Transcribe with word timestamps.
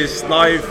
It's 0.00 0.22
live 0.22 0.62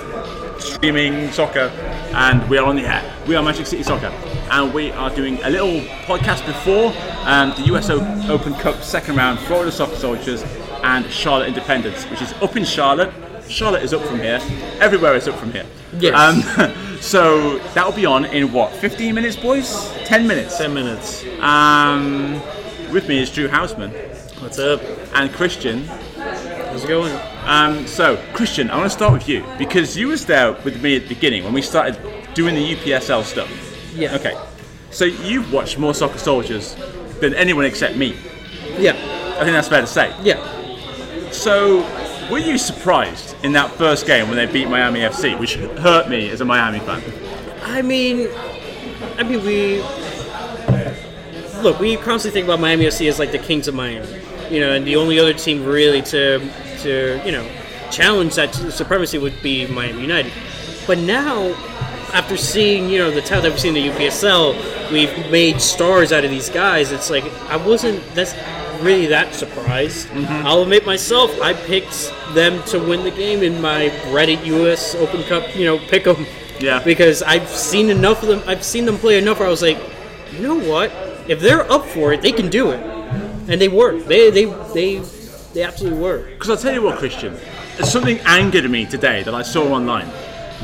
streaming 0.58 1.30
soccer, 1.34 1.70
and 2.16 2.50
we 2.50 2.58
are 2.58 2.66
on 2.66 2.78
the 2.78 2.84
air. 2.84 3.04
We 3.28 3.36
are 3.36 3.44
Magic 3.44 3.66
City 3.68 3.84
Soccer, 3.84 4.08
and 4.52 4.74
we 4.74 4.92
are 4.92 5.14
doing 5.14 5.38
a 5.44 5.50
little 5.50 5.82
podcast 6.06 6.46
before 6.46 6.94
um, 7.26 7.50
the 7.58 7.64
US 7.76 7.90
Open 7.90 8.54
Cup 8.54 8.82
second 8.82 9.18
round, 9.18 9.40
Florida 9.40 9.70
Soccer 9.70 9.98
Soldiers 9.98 10.44
and 10.82 11.06
Charlotte 11.12 11.50
Independence, 11.50 12.06
which 12.06 12.22
is 12.22 12.32
up 12.42 12.56
in 12.56 12.64
Charlotte. 12.64 13.14
Charlotte 13.50 13.84
is 13.84 13.94
up 13.94 14.02
from 14.04 14.20
here. 14.20 14.40
Everywhere 14.80 15.14
is 15.14 15.28
up 15.28 15.36
from 15.36 15.52
here. 15.52 15.66
Yes. 16.00 16.16
Um, 16.16 16.74
so 17.02 17.58
that'll 17.74 17.92
be 17.92 18.06
on 18.06 18.24
in 18.24 18.54
what? 18.54 18.72
15 18.76 19.14
minutes, 19.14 19.36
boys? 19.36 19.92
10 20.06 20.26
minutes. 20.26 20.58
10 20.58 20.74
minutes. 20.74 21.26
Um, 21.42 22.42
with 22.94 23.10
me 23.10 23.20
is 23.20 23.30
Drew 23.30 23.50
Houseman 23.50 23.92
What's 24.40 24.58
up? 24.58 24.82
and 25.16 25.30
Christian. 25.34 25.90
How's 26.78 26.86
it 26.86 26.90
going? 26.90 27.20
Um, 27.46 27.88
so, 27.88 28.24
Christian, 28.34 28.70
I 28.70 28.78
want 28.78 28.86
to 28.86 28.96
start 28.96 29.12
with 29.12 29.28
you 29.28 29.44
because 29.58 29.98
you 29.98 30.10
was 30.10 30.28
there 30.28 30.52
with 30.64 30.80
me 30.80 30.96
at 30.96 31.02
the 31.02 31.08
beginning 31.08 31.44
when 31.44 31.52
we 31.52 31.64
started 31.64 31.98
doing 32.36 32.54
the 32.54 32.76
UPSL 32.76 33.24
stuff. 33.24 33.50
Yeah. 33.96 34.14
Okay. 34.14 34.40
So 34.92 35.06
you've 35.06 35.52
watched 35.52 35.80
more 35.80 35.96
Soccer 35.96 36.20
Soldiers 36.20 36.76
than 37.20 37.34
anyone 37.34 37.66
except 37.66 37.98
me. 37.98 38.16
Yeah. 38.78 38.92
I 39.40 39.44
think 39.44 39.54
that's 39.54 39.70
fair 39.70 39.82
to 39.82 39.88
say. 39.88 40.14
Yeah. 40.22 41.32
So, 41.32 41.80
were 42.30 42.38
you 42.38 42.60
surprised 42.60 43.36
in 43.44 43.54
that 43.54 43.72
first 43.72 44.06
game 44.06 44.28
when 44.28 44.38
they 44.38 44.46
beat 44.46 44.70
Miami 44.70 45.00
FC, 45.00 45.40
which 45.40 45.56
hurt 45.56 46.10
me 46.10 46.30
as 46.30 46.42
a 46.42 46.46
Miami 46.46 46.78
fan? 46.78 47.02
I 47.64 47.82
mean, 47.82 48.30
I 49.18 49.24
mean, 49.24 49.44
we 49.44 49.82
look. 51.64 51.80
We 51.80 51.98
constantly 51.98 52.40
think 52.40 52.46
about 52.46 52.60
Miami 52.60 52.86
FC 52.86 53.10
as 53.10 53.18
like 53.18 53.32
the 53.32 53.40
kings 53.40 53.68
of 53.68 53.74
Miami, 53.74 54.06
you 54.52 54.60
know, 54.60 54.72
and 54.74 54.86
the 54.86 54.96
only 54.96 55.20
other 55.20 55.34
team 55.34 55.66
really 55.66 56.02
to 56.04 56.40
to 56.80 57.22
you 57.26 57.32
know 57.32 57.48
challenge 57.92 58.36
that 58.36 58.54
supremacy 58.54 59.18
would 59.18 59.42
be 59.42 59.68
Miami 59.68 60.02
United. 60.02 60.32
But 60.86 61.00
now, 61.00 61.50
after 62.14 62.38
seeing 62.38 62.90
you 62.90 62.98
know 63.00 63.12
the 63.12 63.22
talent 63.22 63.44
that 63.44 63.52
we've 63.52 63.60
seen 63.60 63.76
in 63.76 63.88
the 63.88 63.94
UPSL, 63.94 64.92
we've 64.92 65.32
made 65.32 65.62
stars 65.62 66.12
out 66.12 66.24
of 66.24 66.32
these 66.32 66.50
guys. 66.50 66.92
It's 66.92 67.10
like 67.10 67.26
I 67.50 67.58
wasn't 67.58 68.04
that's 68.14 68.34
really 68.82 69.08
that 69.08 69.34
surprised. 69.34 70.08
Mm-hmm. 70.08 70.48
I'll 70.48 70.62
admit 70.62 70.86
myself, 70.86 71.40
I 71.42 71.54
picked 71.54 72.14
them 72.34 72.62
to 72.64 72.80
win 72.80 73.04
the 73.04 73.12
game 73.12 73.44
in 73.44 73.62
my 73.62 73.90
Reddit 74.12 74.46
US 74.46 74.96
Open 74.96 75.24
Cup, 75.24 75.56
you 75.56 75.66
know, 75.66 75.80
pick 75.80 76.08
'em. 76.08 76.26
Yeah. 76.60 76.84
Because 76.84 77.22
I've 77.24 77.50
seen 77.50 77.90
enough 77.90 78.24
of 78.24 78.30
them. 78.30 78.42
I've 78.48 78.64
seen 78.64 78.86
them 78.86 78.98
play 78.98 79.18
enough 79.18 79.40
where 79.40 79.48
I 79.48 79.52
was 79.52 79.62
like, 79.62 79.78
you 80.32 80.40
know 80.40 80.60
what? 80.60 80.92
If 81.28 81.40
they're 81.40 81.70
up 81.72 81.86
for 81.86 82.14
it, 82.14 82.22
they 82.22 82.32
can 82.32 82.50
do 82.50 82.72
it, 82.72 82.80
and 83.48 83.60
they 83.62 83.68
were. 83.68 84.00
They 84.00 84.30
they 84.30 84.46
they 84.74 85.00
they 85.54 85.64
absolutely 85.64 86.00
were. 86.00 86.24
Because 86.24 86.50
I'll 86.50 86.58
tell 86.58 86.74
you 86.74 86.82
what, 86.82 87.00
Christian, 87.00 87.36
something 87.84 88.20
angered 88.20 88.70
me 88.70 88.86
today 88.86 89.24
that 89.24 89.34
I 89.34 89.42
saw 89.42 89.74
online 89.74 90.08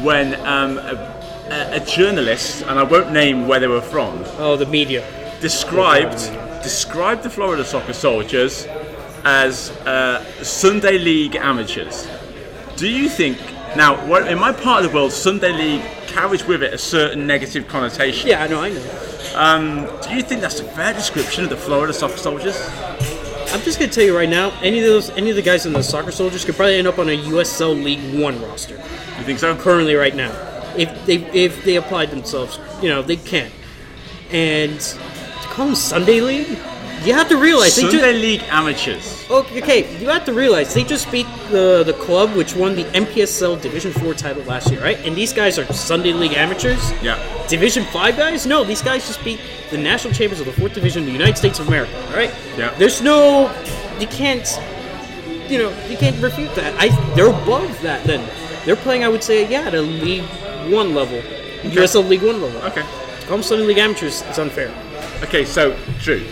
when 0.04 0.36
um, 0.46 0.78
a, 0.78 1.70
a, 1.74 1.80
journalist, 1.86 2.64
and 2.64 2.80
I 2.80 2.84
won't 2.84 3.12
name 3.12 3.48
where 3.48 3.60
they 3.60 3.68
were 3.68 3.82
from, 3.82 4.24
Oh, 4.38 4.56
the 4.56 4.66
media. 4.66 5.06
described 5.40 6.32
described 6.64 7.24
the 7.24 7.30
Florida 7.30 7.66
Soccer 7.66 7.94
Soldiers 7.94 8.66
as 9.26 9.72
uh, 9.86 10.24
Sunday 10.42 10.98
League 10.98 11.36
amateurs. 11.36 12.08
Do 12.78 12.90
you 12.90 13.10
think 13.10 13.38
now 13.76 13.96
in 14.26 14.40
my 14.40 14.52
part 14.52 14.84
of 14.84 14.92
the 14.92 14.96
world, 14.96 15.12
Sunday 15.12 15.52
League 15.52 15.84
carries 16.08 16.46
with 16.46 16.64
it 16.64 16.74
a 16.74 16.78
certain 16.78 17.28
negative 17.28 17.68
connotation? 17.68 18.30
Yeah, 18.30 18.44
I 18.44 18.48
know. 18.48 18.62
I 18.62 18.70
know. 18.70 19.13
Um, 19.36 19.88
do 20.02 20.14
you 20.16 20.22
think 20.22 20.42
that's 20.42 20.60
a 20.60 20.64
fair 20.64 20.94
description 20.94 21.44
of 21.44 21.50
the 21.50 21.58
Florida 21.58 21.94
Soccer 21.94 22.18
Soldiers? 22.18 22.56
I'm 23.52 23.62
just 23.62 23.80
gonna 23.80 23.92
tell 23.92 24.04
you 24.04 24.16
right 24.16 24.30
now. 24.30 24.52
Any 24.62 24.80
of 24.80 24.86
those, 24.86 25.10
any 25.12 25.30
of 25.30 25.36
the 25.36 25.42
guys 25.42 25.66
in 25.66 25.74
the 25.74 25.84
soccer 25.84 26.12
soldiers 26.12 26.44
could 26.44 26.56
probably 26.56 26.76
end 26.78 26.88
up 26.88 26.98
on 26.98 27.10
a 27.10 27.18
USL 27.18 27.74
League 27.84 28.20
One 28.20 28.42
roster 28.42 28.76
You 28.76 29.24
think 29.26 29.40
so? 29.40 29.56
currently 29.56 29.94
right 29.96 30.16
now, 30.16 30.32
if 30.76 31.06
they 31.06 31.18
if 31.34 31.64
they 31.64 31.76
applied 31.76 32.10
themselves. 32.10 32.60
You 32.82 32.90
know, 32.90 33.02
they 33.02 33.16
can. 33.16 33.52
And 34.32 34.80
to 34.80 35.48
call 35.50 35.68
them 35.68 35.76
Sunday 35.76 36.20
League, 36.22 36.58
you 37.04 37.14
have 37.14 37.28
to 37.30 37.38
realize 37.38 37.76
they 37.76 37.84
Sunday 37.84 38.14
just. 38.14 38.22
League 38.22 38.44
amateurs. 38.50 39.30
Okay, 39.30 39.62
okay, 39.62 39.98
you 40.00 40.10
have 40.10 40.26
to 40.26 40.34
realize 40.34 40.74
they 40.74 40.84
just 40.84 41.12
beat 41.12 41.28
the 41.50 41.84
the 41.86 41.94
club 41.94 42.36
which 42.36 42.56
won 42.56 42.76
the 42.76 42.84
NPSL 42.86 43.62
Division 43.62 43.92
Four 43.92 44.14
title 44.14 44.44
last 44.44 44.72
year, 44.72 44.82
right? 44.82 44.98
And 45.06 45.16
these 45.16 45.34
guys 45.34 45.60
are 45.60 45.66
Sunday 45.74 46.14
League 46.14 46.34
amateurs. 46.34 46.92
Yeah. 47.02 47.18
Division 47.48 47.84
Five 47.86 48.18
guys? 48.18 48.46
No, 48.46 48.64
these 48.64 48.82
guys 48.82 49.08
just 49.08 49.24
beat 49.24 49.40
the 49.70 49.78
national 49.78 50.14
champions 50.14 50.40
of 50.40 50.46
the 50.46 50.54
fourth 50.54 50.74
division 50.74 51.04
of 51.04 51.08
the 51.08 51.12
United 51.14 51.38
States 51.38 51.60
of 51.60 51.68
America. 51.68 51.96
All 52.08 52.16
right. 52.16 52.34
Yeah. 52.58 52.74
There's 52.78 53.02
no, 53.02 53.52
you 54.00 54.08
can't, 54.08 54.48
you 55.50 55.58
know, 55.58 55.70
you 55.90 55.98
can't 55.98 56.22
refute 56.22 56.54
that. 56.56 56.74
I 56.80 56.90
they're 57.16 57.30
above 57.30 57.82
that. 57.82 58.04
Then 58.06 58.28
they're 58.66 58.76
playing. 58.78 59.04
I 59.04 59.10
would 59.10 59.24
say, 59.24 59.50
yeah, 59.50 59.62
at 59.62 59.74
a 59.74 59.82
League 59.82 60.24
One 60.72 60.94
level, 60.94 61.22
USL 61.64 62.08
League 62.08 62.24
One 62.24 62.42
level. 62.42 62.62
Okay. 62.62 62.84
Them 63.28 63.42
Sunday 63.44 63.66
League 63.66 63.78
amateurs. 63.78 64.22
It's 64.24 64.38
unfair. 64.38 64.74
Okay, 65.24 65.46
so 65.46 65.78
Drew, 66.00 66.26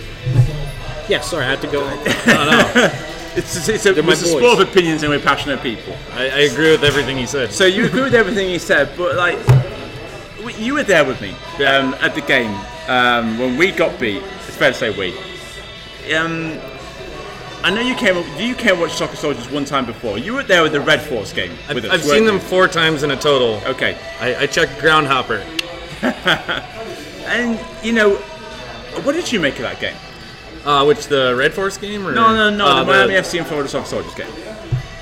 Yeah, 1.12 1.20
sorry, 1.20 1.44
I 1.44 1.50
had 1.50 1.60
to 1.60 1.68
go. 1.68 1.82
it's, 3.36 3.58
it's, 3.58 3.68
it's 3.68 3.86
a, 3.86 3.92
They're 3.92 4.02
my 4.02 4.14
it's 4.14 4.22
a 4.22 4.32
boys. 4.32 4.42
sport 4.42 4.62
of 4.62 4.70
opinions 4.70 5.04
and 5.04 5.12
we're 5.12 5.20
passionate 5.20 5.62
people. 5.62 5.94
I, 6.14 6.22
I 6.30 6.40
agree 6.44 6.72
with 6.72 6.86
everything 6.86 7.18
he 7.18 7.26
said. 7.26 7.52
So 7.52 7.66
you 7.66 7.86
agree 7.86 8.04
with 8.04 8.16
everything 8.16 8.48
he 8.48 8.58
said, 8.58 8.94
but 8.96 9.18
like, 9.18 9.38
you 10.58 10.76
were 10.76 10.84
there 10.84 11.04
with 11.04 11.20
me 11.20 11.32
um, 11.66 11.96
at 11.96 12.16
the 12.16 12.22
game 12.22 12.58
um, 12.88 13.38
when 13.38 13.58
we 13.58 13.72
got 13.72 14.00
beat. 14.00 14.24
It's 14.24 14.56
fair 14.56 14.72
to 14.72 14.74
say 14.74 14.90
we. 14.98 15.12
Um, 16.16 16.58
I 17.62 17.72
know 17.72 17.82
you 17.82 17.96
came. 17.96 18.16
You 18.40 18.56
came 18.56 18.80
watch 18.80 18.94
Soccer 18.94 19.18
Soldiers 19.18 19.52
one 19.52 19.66
time 19.66 19.86
before. 19.86 20.18
You 20.18 20.36
were 20.36 20.44
there 20.44 20.64
with 20.64 20.72
the 20.72 20.80
Red 20.80 21.02
Force 21.02 21.34
game 21.34 21.52
I've, 21.68 21.76
us. 21.76 21.92
I've 21.92 22.04
seen 22.06 22.24
them 22.24 22.36
you? 22.36 22.42
four 22.42 22.70
times 22.70 23.04
in 23.04 23.12
a 23.12 23.18
total. 23.18 23.62
Okay, 23.70 23.98
I, 24.22 24.44
I 24.44 24.48
checked 24.48 24.80
Groundhopper. 24.80 25.42
and 27.26 27.60
you 27.84 27.92
know, 27.92 28.16
what 29.04 29.12
did 29.12 29.30
you 29.30 29.42
make 29.42 29.56
of 29.56 29.64
that 29.64 29.82
game? 29.82 29.98
Uh, 30.66 30.86
which 30.86 31.08
the 31.08 31.36
Red 31.36 31.54
Force 31.54 31.78
game? 31.78 32.06
Or? 32.08 32.12
No, 32.14 32.36
no, 32.36 32.56
no. 32.56 32.66
Uh, 32.68 32.84
the 32.84 32.92
Miami 32.92 33.14
FC 33.16 33.40
and 33.40 33.48
Florida 33.48 33.68
Soldiers 33.70 34.14
game. 34.14 34.28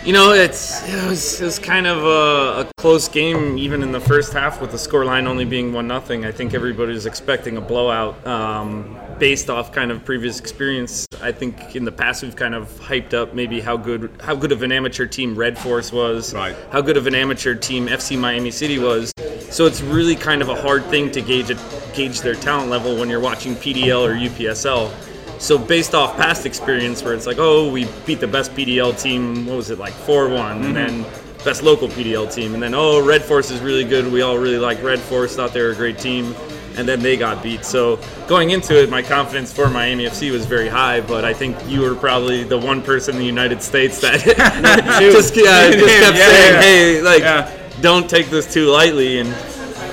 You 0.05 0.13
know, 0.13 0.31
it's 0.31 0.81
it 0.87 1.09
was, 1.09 1.41
it 1.41 1.43
was 1.45 1.59
kind 1.59 1.85
of 1.85 1.97
a, 2.05 2.61
a 2.61 2.71
close 2.77 3.09
game, 3.09 3.57
even 3.57 3.83
in 3.83 3.91
the 3.91 3.99
first 3.99 4.31
half, 4.31 4.61
with 4.61 4.71
the 4.71 4.77
scoreline 4.77 5.27
only 5.27 5.43
being 5.43 5.73
one 5.73 5.87
nothing. 5.87 6.23
I 6.25 6.31
think 6.31 6.53
everybody 6.53 6.93
was 6.93 7.05
expecting 7.05 7.57
a 7.57 7.61
blowout, 7.61 8.25
um, 8.25 8.97
based 9.19 9.49
off 9.49 9.73
kind 9.73 9.91
of 9.91 10.05
previous 10.05 10.39
experience. 10.39 11.05
I 11.21 11.33
think 11.33 11.75
in 11.75 11.83
the 11.83 11.91
past 11.91 12.23
we've 12.23 12.35
kind 12.35 12.55
of 12.55 12.69
hyped 12.79 13.13
up 13.13 13.33
maybe 13.33 13.59
how 13.59 13.75
good 13.75 14.09
how 14.21 14.35
good 14.35 14.53
of 14.53 14.63
an 14.63 14.71
amateur 14.71 15.05
team 15.05 15.35
Red 15.35 15.57
Force 15.59 15.91
was, 15.91 16.33
Right. 16.33 16.55
how 16.71 16.79
good 16.79 16.95
of 16.95 17.05
an 17.05 17.13
amateur 17.13 17.53
team 17.53 17.87
FC 17.87 18.17
Miami 18.17 18.51
City 18.51 18.79
was. 18.79 19.11
So 19.49 19.65
it's 19.65 19.81
really 19.81 20.15
kind 20.15 20.41
of 20.41 20.47
a 20.47 20.55
hard 20.55 20.85
thing 20.85 21.11
to 21.11 21.21
gauge 21.21 21.49
it, 21.49 21.57
gauge 21.93 22.21
their 22.21 22.35
talent 22.35 22.69
level 22.69 22.95
when 22.95 23.09
you're 23.09 23.19
watching 23.19 23.53
PDL 23.55 24.01
or 24.07 24.13
UPSL. 24.15 24.91
So 25.39 25.57
based 25.57 25.95
off 25.95 26.17
past 26.17 26.45
experience, 26.45 27.01
where 27.01 27.13
it's 27.13 27.25
like, 27.25 27.38
oh, 27.39 27.72
we 27.72 27.88
beat 28.05 28.19
the 28.19 28.27
best 28.27 28.51
PDL 28.51 29.01
team, 29.01 29.45
what 29.45 29.56
was 29.56 29.69
it 29.69 29.80
like, 29.80 29.94
four 29.94 30.27
one, 30.27 30.63
and 30.65 30.75
then 30.75 31.06
best 31.45 31.63
local 31.63 31.88
PDL 31.88 32.31
team, 32.31 32.53
and 32.53 32.62
then 32.62 32.74
oh, 32.74 33.01
Red 33.03 33.24
Force 33.24 33.50
is 33.50 33.62
really 33.62 33.86
good. 33.86 34.12
We 34.12 34.21
all 34.21 34.38
really 34.38 34.57
like 34.57 34.83
Red 34.83 35.00
Force, 35.00 35.38
thought 35.38 35.53
they 35.53 35.62
were 35.62 35.71
a 35.71 35.75
great 35.75 35.97
team, 35.97 36.36
and 36.75 36.86
then 36.86 37.00
they 37.00 37.15
got 37.15 37.41
beat. 37.41 37.63
So 37.63 38.01
going 38.27 38.50
into 38.50 38.77
it, 38.77 38.89
my 38.89 39.01
confidence 39.01 39.53
for 39.53 39.69
Miami 39.69 40.06
FC 40.06 40.30
was 40.30 40.45
very 40.45 40.68
high, 40.68 41.00
but 41.00 41.24
I 41.24 41.33
think 41.33 41.57
you 41.68 41.81
were 41.81 41.95
probably 41.95 42.44
the 42.44 42.57
one 42.57 42.81
person 42.81 43.15
in 43.15 43.21
the 43.21 43.25
United 43.25 43.63
States 43.63 44.01
that 44.01 44.19
just, 45.00 45.36
yeah, 45.38 45.71
just 45.71 45.86
kept 45.86 46.18
Yeah, 46.18 46.27
saying, 46.27 46.53
yeah. 46.53 46.62
hey, 46.62 47.01
like, 47.01 47.81
don't 47.81 48.09
take 48.09 48.30
this 48.30 48.53
too 48.53 48.65
lightly, 48.65 49.19
and. 49.19 49.33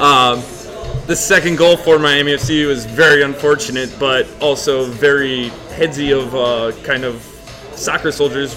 Um, 0.00 0.42
the 1.06 1.14
second 1.16 1.56
goal 1.56 1.76
for 1.76 1.98
Miami 1.98 2.32
FC 2.32 2.66
was 2.66 2.84
very 2.84 3.22
unfortunate, 3.22 3.94
but 3.98 4.26
also 4.40 4.86
very 4.86 5.50
headsy 5.70 6.10
of 6.10 6.34
uh, 6.34 6.72
kind 6.82 7.04
of 7.04 7.22
soccer 7.74 8.10
soldiers 8.10 8.54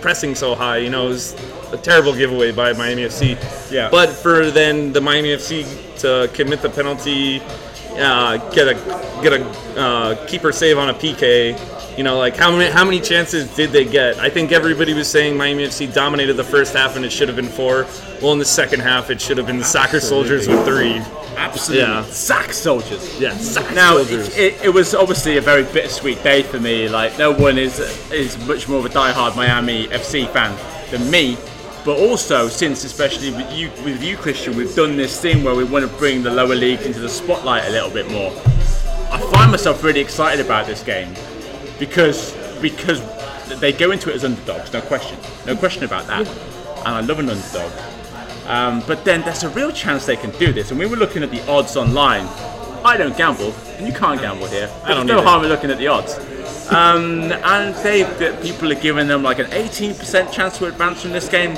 pressing 0.00 0.34
so 0.34 0.54
high. 0.54 0.78
You 0.78 0.90
know, 0.90 1.06
it 1.06 1.08
was 1.08 1.32
a 1.72 1.76
terrible 1.76 2.14
giveaway 2.14 2.52
by 2.52 2.72
Miami 2.74 3.02
FC. 3.02 3.36
Yeah. 3.72 3.90
But 3.90 4.10
for 4.10 4.50
then 4.50 4.92
the 4.92 5.00
Miami 5.00 5.30
FC 5.30 5.66
to 6.00 6.30
commit 6.32 6.62
the 6.62 6.70
penalty, 6.70 7.42
uh, 7.98 8.36
get 8.50 8.68
a 8.68 8.74
get 9.22 9.32
a 9.32 9.44
uh, 9.78 10.26
keeper 10.26 10.52
save 10.52 10.78
on 10.78 10.90
a 10.90 10.94
PK, 10.94 11.98
You 11.98 12.04
know, 12.04 12.18
like 12.18 12.36
how 12.36 12.52
many 12.56 12.70
how 12.70 12.84
many 12.84 13.00
chances 13.00 13.52
did 13.56 13.70
they 13.70 13.84
get? 13.84 14.16
I 14.18 14.30
think 14.30 14.52
everybody 14.52 14.94
was 14.94 15.08
saying 15.08 15.36
Miami 15.36 15.66
FC 15.66 15.92
dominated 15.92 16.34
the 16.34 16.44
first 16.44 16.74
half 16.74 16.94
and 16.94 17.04
it 17.04 17.10
should 17.10 17.28
have 17.28 17.36
been 17.36 17.48
four. 17.48 17.86
Well, 18.22 18.32
in 18.32 18.38
the 18.38 18.44
second 18.44 18.80
half, 18.80 19.10
it 19.10 19.20
should 19.20 19.38
have 19.38 19.46
been 19.46 19.58
the 19.58 19.64
soccer 19.64 19.98
soldiers 19.98 20.46
with 20.46 20.64
three. 20.64 21.02
Absolutely. 21.40 21.84
Yeah. 21.86 22.04
Sack 22.04 22.52
soldiers. 22.52 23.20
Yeah, 23.20 23.36
soccer 23.36 23.74
Now, 23.74 23.96
soldiers. 23.96 24.28
it, 24.36 24.54
it, 24.54 24.64
it 24.66 24.68
was 24.70 24.94
obviously 24.94 25.36
a 25.38 25.40
very 25.40 25.62
bittersweet 25.64 26.22
day 26.22 26.42
for 26.42 26.60
me. 26.60 26.88
Like, 26.88 27.18
no 27.18 27.32
one 27.32 27.58
is 27.58 27.78
is 28.12 28.36
much 28.46 28.68
more 28.68 28.78
of 28.78 28.84
a 28.86 28.90
diehard 28.90 29.36
Miami 29.36 29.86
FC 29.88 30.28
fan 30.32 30.56
than 30.90 31.10
me. 31.10 31.36
But 31.84 31.98
also, 31.98 32.48
since 32.48 32.84
especially 32.84 33.30
with 33.30 33.50
you, 33.52 33.70
with 33.84 34.02
you, 34.02 34.16
Christian, 34.18 34.54
we've 34.54 34.74
done 34.74 34.96
this 34.98 35.18
thing 35.18 35.42
where 35.42 35.54
we 35.54 35.64
want 35.64 35.90
to 35.90 35.96
bring 35.96 36.22
the 36.22 36.30
lower 36.30 36.54
league 36.54 36.82
into 36.82 37.00
the 37.00 37.08
spotlight 37.08 37.64
a 37.66 37.70
little 37.70 37.88
bit 37.90 38.10
more. 38.10 38.30
I 39.12 39.18
find 39.32 39.50
myself 39.50 39.82
really 39.82 40.00
excited 40.00 40.44
about 40.44 40.66
this 40.66 40.82
game 40.82 41.14
because 41.78 42.36
because 42.60 43.00
they 43.60 43.72
go 43.72 43.90
into 43.90 44.10
it 44.10 44.14
as 44.16 44.24
underdogs, 44.24 44.72
no 44.74 44.82
question, 44.82 45.18
no 45.46 45.56
question 45.56 45.84
about 45.84 46.06
that. 46.06 46.28
And 46.80 46.88
I 46.88 47.00
love 47.00 47.18
an 47.18 47.30
underdog. 47.30 47.72
Um, 48.50 48.82
but 48.86 49.04
then 49.04 49.20
there's 49.22 49.44
a 49.44 49.48
real 49.50 49.70
chance 49.70 50.06
they 50.06 50.16
can 50.16 50.30
do 50.38 50.52
this. 50.52 50.70
And 50.70 50.78
we 50.80 50.86
were 50.86 50.96
looking 50.96 51.22
at 51.22 51.30
the 51.30 51.40
odds 51.48 51.76
online. 51.76 52.26
I 52.84 52.96
don't 52.96 53.16
gamble, 53.16 53.52
and 53.76 53.86
you 53.86 53.92
can't 53.92 54.20
gamble 54.20 54.46
here. 54.46 54.66
There's 54.66 54.96
don't 54.96 55.06
no 55.06 55.18
either. 55.18 55.26
harm 55.28 55.44
in 55.44 55.50
looking 55.50 55.70
at 55.70 55.78
the 55.78 55.86
odds. 55.88 56.14
Um, 56.72 57.30
and 57.54 57.74
they, 57.84 58.02
the 58.02 58.36
people 58.42 58.72
are 58.72 58.80
giving 58.80 59.06
them 59.06 59.22
like 59.22 59.38
an 59.38 59.46
18% 59.46 60.32
chance 60.32 60.58
to 60.58 60.66
advance 60.66 61.02
from 61.02 61.12
this 61.12 61.28
game. 61.28 61.52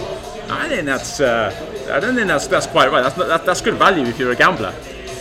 I 0.51 0.69
think 0.69 0.85
that's, 0.85 1.21
uh, 1.21 1.51
I 1.91 2.01
don't 2.01 2.15
think 2.15 2.27
that's 2.29 2.47
that's 2.47 2.67
quite 2.67 2.91
right. 2.91 3.03
That's 3.03 3.17
not, 3.17 3.29
that, 3.29 3.47
that's 3.47 3.61
good 3.63 3.75
value 3.75 4.05
if 4.05 4.19
you're 4.19 4.33
a 4.33 4.37
gambler. 4.37 4.75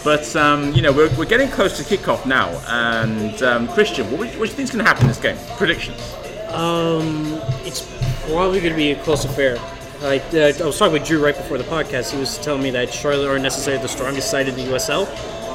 But 0.04 0.36
um, 0.36 0.74
you 0.74 0.82
know, 0.82 0.92
we're, 0.92 1.16
we're 1.16 1.26
getting 1.26 1.50
close 1.50 1.78
to 1.78 1.84
kickoff 1.84 2.26
now. 2.26 2.50
And 2.68 3.42
um, 3.44 3.68
Christian, 3.70 4.10
what, 4.12 4.26
do 4.28 4.34
you- 4.34 4.40
what 4.40 4.46
do 4.46 4.52
you 4.52 4.58
think's 4.58 4.72
going 4.72 4.84
to 4.84 4.90
happen 4.90 5.04
in 5.04 5.08
this 5.10 5.20
game? 5.22 5.38
Predictions. 5.58 6.02
Um, 6.50 7.40
it's 7.64 7.82
probably 8.28 8.60
going 8.60 8.74
to 8.74 8.78
be 8.78 8.92
a 8.92 9.04
close 9.04 9.24
affair. 9.24 9.58
Like 10.02 10.24
uh, 10.34 10.52
I 10.60 10.66
was 10.66 10.80
talking 10.80 10.94
with 10.94 11.06
Drew 11.06 11.24
right 11.24 11.36
before 11.36 11.60
the 11.60 11.64
podcast. 11.64 12.12
He 12.12 12.20
was 12.20 12.40
telling 12.40 12.64
me 12.64 12.72
that 12.72 12.92
Charlotte 12.92 13.28
aren't 13.28 13.44
necessarily 13.44 13.82
the 13.82 13.90
strongest 13.90 14.32
side 14.32 14.48
in 14.48 14.56
the 14.56 14.64
USL. 14.64 15.08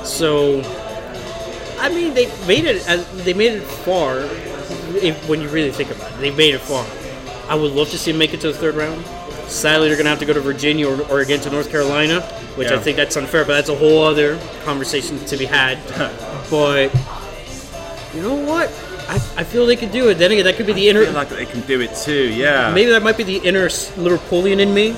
So, 0.04 0.62
I 1.80 1.88
mean, 1.88 2.14
they 2.14 2.26
made 2.46 2.64
it. 2.64 2.86
As, 2.88 3.24
they 3.24 3.34
made 3.34 3.54
it 3.54 3.62
far. 3.62 4.20
If, 4.94 5.28
when 5.28 5.40
you 5.40 5.48
really 5.48 5.72
think 5.72 5.90
about 5.90 6.12
it, 6.12 6.18
they 6.18 6.30
made 6.30 6.54
it 6.54 6.60
far. 6.60 6.86
I 7.48 7.56
would 7.56 7.72
love 7.72 7.90
to 7.90 7.98
see 7.98 8.12
them 8.12 8.18
make 8.18 8.34
it 8.34 8.40
to 8.42 8.52
the 8.52 8.58
third 8.58 8.76
round. 8.76 9.04
Sadly, 9.48 9.88
they're 9.88 9.96
going 9.96 10.04
to 10.04 10.10
have 10.10 10.20
to 10.20 10.26
go 10.26 10.32
to 10.32 10.40
Virginia 10.40 10.88
or, 10.88 11.00
or 11.10 11.20
again 11.20 11.40
to 11.40 11.50
North 11.50 11.70
Carolina, 11.70 12.20
which 12.54 12.68
I 12.68 12.78
think 12.78 12.96
that's 12.96 13.16
unfair. 13.16 13.44
But 13.44 13.54
that's 13.54 13.68
a 13.68 13.76
whole 13.76 14.04
other 14.04 14.38
conversation 14.64 15.18
to 15.26 15.36
be 15.36 15.44
had. 15.44 15.78
but 16.50 16.94
you 18.14 18.22
know 18.22 18.34
what? 18.34 18.70
I, 19.08 19.14
I 19.36 19.44
feel 19.44 19.66
they 19.66 19.76
could 19.76 19.92
do 19.92 20.08
it. 20.08 20.14
Then 20.14 20.32
again, 20.32 20.44
that 20.44 20.56
could 20.56 20.66
be 20.66 20.72
the 20.72 20.88
inner. 20.88 21.02
I 21.02 21.04
feel 21.04 21.14
like 21.14 21.28
they 21.28 21.46
can 21.46 21.60
do 21.62 21.80
it 21.80 21.94
too. 21.94 22.32
Yeah. 22.34 22.72
Maybe 22.74 22.90
that 22.90 23.02
might 23.02 23.16
be 23.16 23.22
the 23.22 23.36
inner 23.38 23.66
s- 23.66 23.90
Liverpoolian 23.96 24.58
in 24.60 24.74
me. 24.74 24.96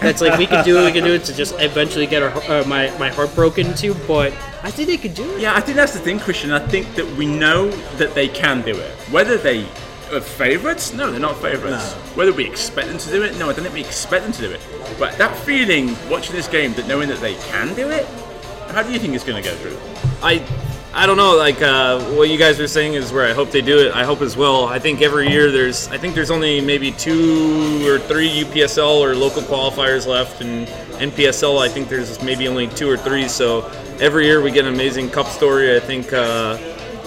That's 0.00 0.20
like 0.20 0.38
we 0.38 0.46
could 0.46 0.64
do 0.64 0.78
it, 0.78 0.84
we 0.84 0.92
could 0.92 1.04
do 1.04 1.14
it 1.14 1.24
to 1.24 1.34
just 1.34 1.54
eventually 1.58 2.06
get 2.06 2.22
our, 2.22 2.30
uh, 2.50 2.64
my 2.66 2.90
my 2.98 3.08
heart 3.08 3.34
broken 3.34 3.74
too. 3.74 3.94
But 4.06 4.32
I 4.62 4.70
think 4.70 4.88
they 4.88 4.98
could 4.98 5.14
do 5.14 5.24
it. 5.36 5.40
Yeah, 5.40 5.54
I 5.56 5.60
think 5.60 5.76
that's 5.76 5.92
the 5.94 6.00
thing, 6.00 6.20
Christian. 6.20 6.52
I 6.52 6.58
think 6.68 6.94
that 6.96 7.06
we 7.16 7.24
know 7.26 7.70
that 7.96 8.14
they 8.14 8.28
can 8.28 8.60
do 8.62 8.76
it. 8.76 8.90
Whether 9.10 9.38
they 9.38 9.64
are 10.12 10.20
favourites? 10.20 10.92
No, 10.92 11.10
they're 11.10 11.18
not 11.18 11.40
favourites. 11.40 11.94
Whether 12.14 12.32
we 12.32 12.44
expect 12.46 12.88
them 12.88 12.98
to 12.98 13.10
do 13.10 13.22
it? 13.22 13.38
No, 13.38 13.48
I 13.48 13.54
don't 13.54 13.62
think 13.62 13.74
we 13.74 13.80
expect 13.80 14.24
them 14.24 14.32
to 14.32 14.42
do 14.48 14.50
it. 14.52 14.60
But 14.98 15.16
that 15.18 15.34
feeling 15.46 15.96
watching 16.10 16.36
this 16.36 16.46
game, 16.46 16.74
that 16.74 16.86
knowing 16.86 17.08
that 17.08 17.20
they 17.20 17.34
can 17.48 17.74
do 17.74 17.88
it, 17.90 18.04
how 18.72 18.82
do 18.82 18.92
you 18.92 18.98
think 18.98 19.14
it's 19.14 19.24
going 19.24 19.42
to 19.42 19.48
go 19.48 19.56
through? 19.56 19.78
I 20.22 20.40
I 20.92 21.06
don't 21.06 21.16
know. 21.16 21.36
Like 21.36 21.62
uh, 21.62 22.00
what 22.16 22.28
you 22.28 22.36
guys 22.36 22.58
are 22.58 22.66
saying 22.66 22.94
is 22.94 23.12
where 23.12 23.28
I 23.28 23.32
hope 23.32 23.50
they 23.50 23.60
do 23.60 23.78
it. 23.78 23.94
I 23.94 24.04
hope 24.04 24.22
as 24.22 24.36
well. 24.36 24.64
I 24.64 24.78
think 24.80 25.02
every 25.02 25.28
year 25.28 25.50
there's 25.50 25.88
I 25.88 25.98
think 25.98 26.14
there's 26.14 26.32
only 26.32 26.60
maybe 26.60 26.90
two 26.90 27.86
or 27.86 27.98
three 27.98 28.28
UPSL 28.28 28.98
or 28.98 29.14
local 29.14 29.42
qualifiers 29.42 30.06
left, 30.06 30.40
and 30.40 30.66
NPSL 30.98 31.60
I 31.60 31.68
think 31.68 31.88
there's 31.88 32.20
maybe 32.22 32.48
only 32.48 32.66
two 32.68 32.90
or 32.90 32.96
three. 32.96 33.28
So 33.28 33.70
every 34.00 34.26
year 34.26 34.42
we 34.42 34.50
get 34.50 34.66
an 34.66 34.74
amazing 34.74 35.10
cup 35.10 35.26
story. 35.26 35.76
I 35.76 35.80
think. 35.80 36.12
Uh, 36.12 36.58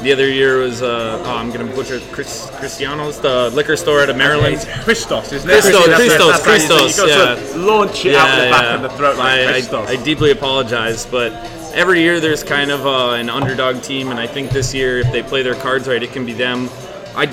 the 0.02 0.12
other 0.12 0.30
year 0.30 0.58
was 0.58 0.82
uh, 0.82 1.22
oh, 1.26 1.38
I'm 1.38 1.50
gonna 1.50 1.74
butcher 1.74 2.02
Chris, 2.12 2.50
Cristiano's 2.56 3.22
the 3.22 3.50
liquor 3.52 3.78
store 3.78 4.02
out 4.02 4.10
of 4.10 4.18
Maryland. 4.18 4.58
Christos, 4.84 5.32
isn't 5.32 5.50
it? 5.50 5.62
Christos, 5.62 5.86
Christos, 5.86 6.44
that's 6.44 6.46
how 6.46 6.54
you 6.54 6.68
do 6.68 6.76
it. 6.76 6.80
Christos, 6.80 6.96
to 6.98 7.58
yeah. 7.58 7.66
launch 7.66 8.06
it 8.06 8.16
out 8.16 8.36
the 8.36 8.52
back 8.52 8.76
of 8.76 8.82
the 8.82 8.90
throat 8.98 9.18
like 9.18 9.40
I, 9.40 9.52
Christos. 9.52 9.88
I, 9.88 9.94
I 9.94 10.04
deeply 10.04 10.32
apologize, 10.32 11.06
but 11.06 11.32
every 11.74 12.02
year 12.02 12.20
there's 12.20 12.44
kind 12.44 12.72
of 12.72 12.86
uh, 12.86 13.12
an 13.12 13.30
underdog 13.30 13.82
team, 13.82 14.10
and 14.10 14.20
I 14.20 14.28
think 14.28 14.52
this 14.52 14.74
year, 14.74 15.00
if 15.00 15.12
they 15.12 15.24
play 15.24 15.42
their 15.44 15.56
cards 15.56 15.88
right, 15.88 16.02
it 16.02 16.12
can 16.12 16.26
be 16.26 16.34
them. 16.34 16.70
I, 17.16 17.28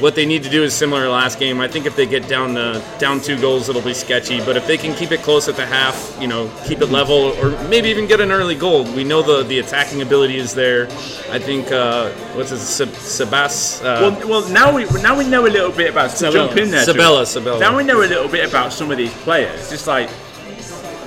what 0.00 0.16
they 0.16 0.26
need 0.26 0.42
to 0.42 0.50
do 0.50 0.64
is 0.64 0.74
similar 0.74 1.04
to 1.04 1.10
last 1.10 1.38
game. 1.38 1.60
I 1.60 1.68
think 1.68 1.86
if 1.86 1.94
they 1.94 2.04
get 2.04 2.26
down 2.28 2.54
to, 2.56 2.82
down 2.98 3.20
two 3.20 3.40
goals, 3.40 3.68
it'll 3.68 3.80
be 3.80 3.94
sketchy. 3.94 4.40
But 4.44 4.56
if 4.56 4.66
they 4.66 4.76
can 4.76 4.92
keep 4.96 5.12
it 5.12 5.20
close 5.22 5.48
at 5.48 5.54
the 5.54 5.64
half, 5.64 6.16
you 6.20 6.26
know, 6.26 6.50
keep 6.66 6.80
it 6.80 6.86
level, 6.86 7.32
or 7.40 7.50
maybe 7.68 7.90
even 7.90 8.08
get 8.08 8.20
an 8.20 8.32
early 8.32 8.56
goal, 8.56 8.82
we 8.94 9.04
know 9.04 9.22
the 9.22 9.44
the 9.44 9.60
attacking 9.60 10.02
ability 10.02 10.36
is 10.36 10.52
there. 10.52 10.86
I 11.30 11.38
think 11.38 11.70
uh, 11.70 12.10
what's 12.34 12.50
his 12.50 12.60
Seb- 12.60 12.88
Sebas. 12.88 13.84
Uh, 13.84 14.10
Well, 14.18 14.28
well, 14.28 14.48
now 14.48 14.74
we 14.74 14.84
now 15.00 15.16
we 15.16 15.28
know 15.28 15.46
a 15.46 15.48
little 15.48 15.70
bit 15.72 15.90
about. 15.90 16.10
So 16.10 16.32
jump 16.32 16.56
in 16.56 16.70
there. 16.72 16.84
Sabella, 16.84 17.24
Sabella. 17.24 17.60
Now 17.60 17.76
we 17.76 17.84
know 17.84 17.98
a 18.02 18.08
little 18.08 18.28
bit 18.28 18.48
about 18.48 18.72
some 18.72 18.90
of 18.90 18.98
these 18.98 19.14
players. 19.22 19.70
Just 19.70 19.86
like, 19.86 20.10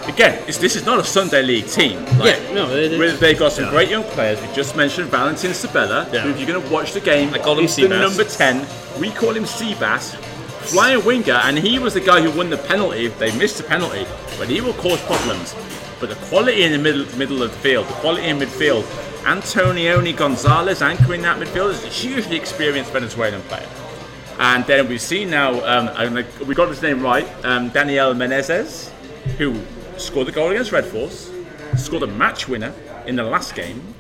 again, 0.07 0.41
it's, 0.47 0.57
this 0.57 0.75
is 0.75 0.85
not 0.85 0.99
a 0.99 1.03
Sunday 1.03 1.41
league 1.43 1.67
team. 1.67 2.03
Like, 2.17 2.37
Yeah, 2.39 2.53
no, 2.53 2.69
it- 2.71 2.93
it- 2.93 2.99
where 2.99 3.11
they've 3.11 3.37
got 3.37 3.51
some 3.51 3.69
great 3.69 3.89
young 3.89 4.03
players. 4.03 4.39
We 4.41 4.47
just 4.53 4.75
mentioned 4.75 5.09
Valentin 5.09 5.53
Sabella. 5.53 6.07
Yeah. 6.11 6.21
Who, 6.21 6.29
if 6.29 6.39
you're 6.39 6.47
going 6.47 6.61
to 6.63 6.69
watch 6.73 6.93
the 6.93 6.99
game, 7.01 7.33
I 7.33 7.39
called 7.39 7.59
him 7.59 7.65
the 7.65 7.71
Seabass. 7.71 7.99
number 8.01 8.23
ten. 8.23 8.65
We 8.99 9.09
call 9.11 9.31
him 9.31 9.43
Seabass. 9.43 10.15
Flying 10.67 11.05
winger, 11.05 11.39
and 11.45 11.57
he 11.57 11.79
was 11.79 11.93
the 11.93 12.01
guy 12.01 12.21
who 12.21 12.29
won 12.37 12.49
the 12.49 12.57
penalty. 12.57 13.07
They 13.07 13.31
missed 13.37 13.57
the 13.57 13.63
penalty, 13.63 14.05
but 14.37 14.49
he 14.49 14.59
will 14.59 14.73
cause 14.73 14.99
problems. 15.03 15.55
But 16.01 16.09
the 16.09 16.15
quality 16.27 16.63
in 16.63 16.73
the 16.73 16.77
middle 16.77 17.05
middle 17.17 17.41
of 17.41 17.51
the 17.51 17.57
field, 17.59 17.87
the 17.87 17.93
quality 17.93 18.27
in 18.27 18.37
midfield, 18.37 18.83
Antonioni 19.23 20.15
Gonzalez 20.15 20.81
anchoring 20.81 21.21
that 21.21 21.39
midfield 21.39 21.71
is 21.71 21.83
a 21.85 21.87
hugely 21.87 22.35
experienced 22.35 22.91
Venezuelan 22.91 23.41
player. 23.43 23.67
And 24.39 24.65
then 24.65 24.87
we 24.89 24.97
see 24.97 25.23
now, 25.25 25.53
um, 25.65 25.87
and 25.95 26.25
we 26.45 26.53
got 26.53 26.67
his 26.69 26.81
name 26.81 27.01
right, 27.01 27.27
um, 27.45 27.69
Daniel 27.69 28.13
Menezes, 28.13 28.89
who 29.37 29.53
scored 29.97 30.27
the 30.27 30.31
goal 30.31 30.51
against 30.51 30.71
Red 30.71 30.85
Force, 30.85 31.29
scored 31.75 32.03
a 32.03 32.07
match 32.07 32.47
winner 32.47 32.73
in 33.05 33.15
the 33.15 33.23
last 33.23 33.55
game, 33.55 33.93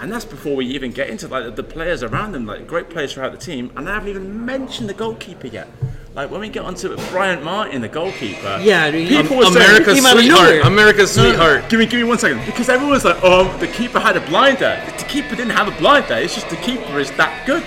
and 0.00 0.12
that's 0.12 0.24
before 0.24 0.54
we 0.56 0.66
even 0.66 0.92
get 0.92 1.08
into 1.08 1.28
like 1.28 1.56
the 1.56 1.62
players 1.62 2.02
around 2.02 2.32
them, 2.32 2.46
like 2.46 2.66
great 2.66 2.88
players 2.88 3.12
throughout 3.12 3.32
the 3.32 3.38
team. 3.38 3.70
And 3.76 3.88
I 3.88 3.94
haven't 3.94 4.08
even 4.08 4.44
mentioned 4.44 4.88
the 4.88 4.94
goalkeeper 4.94 5.48
yet. 5.48 5.68
Like 6.14 6.30
when 6.30 6.40
we 6.40 6.48
get 6.48 6.64
onto 6.64 6.96
Bryant 7.10 7.44
Martin, 7.44 7.80
the 7.80 7.88
goalkeeper. 7.88 8.58
Yeah, 8.62 8.90
he- 8.90 9.06
people 9.08 9.36
were 9.36 9.44
saying, 9.44 9.56
America's 9.56 9.94
Came 9.94 10.06
out 10.06 10.16
of 10.16 10.22
sweetheart. 10.22 10.66
America's 10.66 11.16
no, 11.16 11.22
no, 11.24 11.28
sweetheart. 11.30 11.68
Give 11.70 11.78
me, 11.78 11.86
give 11.86 12.00
me 12.00 12.04
one 12.04 12.18
second. 12.18 12.44
Because 12.46 12.68
everyone's 12.68 13.04
like, 13.04 13.18
oh, 13.22 13.56
the 13.58 13.68
keeper 13.68 14.00
had 14.00 14.16
a 14.16 14.20
blinder. 14.26 14.80
The 14.98 15.04
keeper 15.04 15.36
didn't 15.36 15.50
have 15.52 15.68
a 15.68 15.78
blinder. 15.78 16.14
It's 16.14 16.34
just 16.34 16.48
the 16.50 16.56
keeper 16.56 16.98
is 16.98 17.10
that 17.12 17.46
good. 17.46 17.62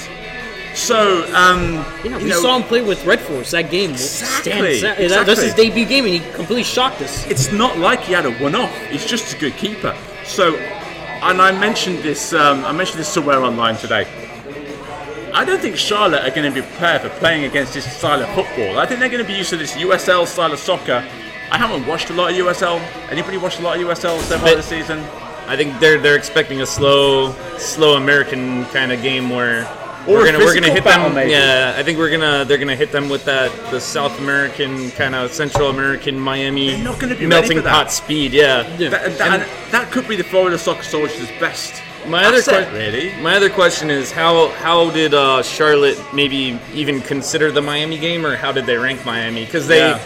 So, 0.74 1.24
um, 1.36 1.74
Yeah, 2.04 2.18
you 2.18 2.24
we 2.26 2.30
know, 2.30 2.42
saw 2.42 2.56
him 2.58 2.64
play 2.64 2.82
with 2.82 3.06
Red 3.06 3.20
Force 3.20 3.52
that 3.52 3.70
game. 3.70 3.92
Exactly, 3.92 4.78
Stan- 4.80 5.08
that- 5.10 5.26
That's 5.26 5.42
his 5.42 5.54
debut 5.54 5.86
game, 5.86 6.06
and 6.06 6.14
he 6.14 6.20
completely 6.34 6.64
shocked 6.64 7.02
us. 7.02 7.26
it's 7.28 7.52
not 7.52 7.78
like 7.78 8.02
he 8.02 8.14
had 8.14 8.26
a 8.26 8.32
one-off. 8.32 8.72
He's 8.90 9.06
just 9.06 9.34
a 9.34 9.38
good 9.38 9.56
keeper. 9.58 9.96
So, 10.26 10.56
and 10.56 11.42
I 11.42 11.52
mentioned 11.52 12.00
this. 12.04 12.34
Um, 12.34 12.64
I 12.66 12.72
mentioned 12.72 13.00
this 13.00 13.08
somewhere 13.10 13.42
online 13.44 13.76
today. 13.78 14.08
I 15.34 15.46
don't 15.46 15.62
think 15.62 15.78
Charlotte 15.78 16.24
are 16.26 16.30
going 16.36 16.52
to 16.52 16.62
be 16.62 16.66
prepared 16.66 17.02
for 17.02 17.10
playing 17.20 17.46
against 17.46 17.74
this 17.74 17.90
style 17.98 18.22
of 18.22 18.28
football. 18.30 18.78
I 18.80 18.86
think 18.86 19.00
they're 19.00 19.10
going 19.10 19.24
to 19.24 19.28
be 19.28 19.34
used 19.38 19.50
to 19.52 19.58
this 19.58 19.74
USL 19.76 20.26
style 20.28 20.52
of 20.52 20.60
soccer. 20.60 21.04
I 21.52 21.58
haven't 21.58 21.86
watched 21.88 22.10
a 22.10 22.14
lot 22.14 22.32
of 22.32 22.38
USL. 22.38 22.80
Anybody 23.10 23.38
watched 23.38 23.60
a 23.60 23.62
lot 23.62 23.78
of 23.80 23.82
USL 23.86 24.20
so 24.22 24.38
far 24.40 24.56
this 24.56 24.66
season? 24.66 25.00
I 25.48 25.56
think 25.58 25.80
they're 25.80 26.00
they're 26.00 26.16
expecting 26.18 26.62
a 26.62 26.66
slow, 26.66 27.34
slow 27.58 27.96
American 27.98 28.66
kind 28.68 28.92
of 28.92 29.02
game 29.02 29.30
where 29.30 29.64
Or 30.08 30.16
we're 30.18 30.26
gonna 30.26 30.40
we're 30.40 30.54
gonna 30.56 30.68
physical 30.68 30.74
hit 30.74 30.84
them. 30.84 31.14
maybe. 31.16 31.32
Yeah, 31.32 31.76
I 31.78 31.84
think 31.84 31.98
we're 32.00 32.10
gonna 32.10 32.44
they're 32.46 32.58
gonna 32.58 32.76
hit 32.76 32.92
them 32.92 33.08
with 33.10 33.24
that 33.26 33.52
the 33.72 33.80
South 33.80 34.18
American 34.20 34.90
kind 34.92 35.14
of 35.16 35.32
Central 35.32 35.70
American 35.70 36.20
Miami 36.20 36.82
not 36.82 37.00
gonna 37.00 37.14
be 37.14 37.26
ready 37.26 37.28
melting 37.28 37.58
for 37.58 37.64
that. 37.64 37.72
pot 37.72 37.92
speed. 37.92 38.34
Yeah. 38.34 38.64
That, 38.78 39.18
that, 39.18 39.42
and 39.42 39.72
that 39.72 39.92
could 39.92 40.08
be 40.08 40.16
the 40.16 40.24
Florida 40.24 40.58
Soccer 40.58 40.84
Soldiers' 40.84 41.30
best. 41.40 41.82
My 42.08 42.26
other 42.26 42.42
question, 42.42 42.74
really. 42.74 43.14
my 43.22 43.36
other 43.36 43.50
question 43.52 43.92
is 43.92 44.12
how 44.12 44.50
how 44.54 44.90
did 44.90 45.14
uh, 45.14 45.44
Charlotte 45.44 46.00
maybe 46.14 46.58
even 46.74 47.00
consider 47.02 47.52
the 47.52 47.62
Miami 47.62 48.00
game, 48.00 48.26
or 48.26 48.36
how 48.36 48.52
did 48.52 48.66
they 48.66 48.76
rank 48.78 49.06
Miami? 49.06 49.46
Because 49.46 49.68
they, 49.68 49.78
Yeah. 49.80 50.00